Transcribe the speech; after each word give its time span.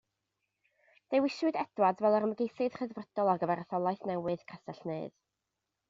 Dewiswyd 1.15 1.59
Edwards 1.63 2.01
fel 2.05 2.17
yr 2.21 2.25
ymgeisydd 2.29 2.79
Rhyddfrydol 2.79 3.31
ar 3.35 3.45
gyfer 3.45 3.63
etholaeth 3.67 4.09
newydd 4.15 4.47
Castell 4.55 4.93
Nedd. 4.93 5.15